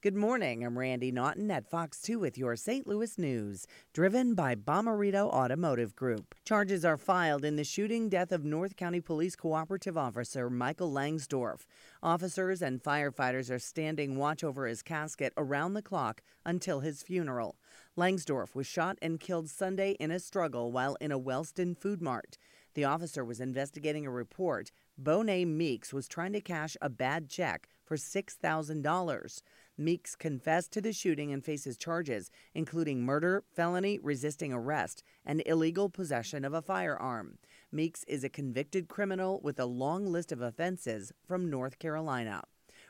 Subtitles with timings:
[0.00, 0.64] Good morning.
[0.64, 2.86] I'm Randy Naughton at Fox 2 with your St.
[2.86, 3.66] Louis news.
[3.92, 6.36] Driven by Bomarito Automotive Group.
[6.44, 11.66] Charges are filed in the shooting death of North County Police Cooperative Officer Michael Langsdorf.
[12.00, 17.56] Officers and firefighters are standing watch over his casket around the clock until his funeral.
[17.96, 22.38] Langsdorf was shot and killed Sunday in a struggle while in a Wellston food mart.
[22.74, 24.70] The officer was investigating a report.
[24.96, 29.42] Bonette Meeks was trying to cash a bad check for $6,000.
[29.78, 35.88] Meeks confessed to the shooting and faces charges, including murder, felony, resisting arrest, and illegal
[35.88, 37.38] possession of a firearm.
[37.72, 42.42] Meeks is a convicted criminal with a long list of offenses from North Carolina.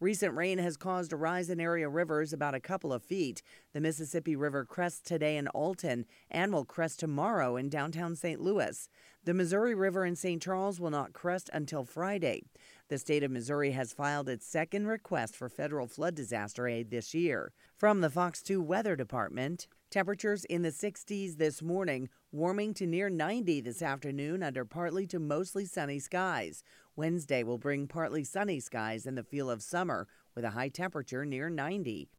[0.00, 3.40] Recent rain has caused a rise in area rivers about a couple of feet.
[3.72, 8.40] The Mississippi River crests today in Alton and will crest tomorrow in downtown St.
[8.40, 8.88] Louis.
[9.24, 10.42] The Missouri River in St.
[10.42, 12.42] Charles will not crest until Friday.
[12.92, 17.14] The state of Missouri has filed its second request for federal flood disaster aid this
[17.14, 17.54] year.
[17.78, 23.08] From the Fox 2 Weather Department, temperatures in the 60s this morning, warming to near
[23.08, 26.62] 90 this afternoon under partly to mostly sunny skies.
[26.94, 31.24] Wednesday will bring partly sunny skies and the feel of summer with a high temperature
[31.24, 32.10] near 90.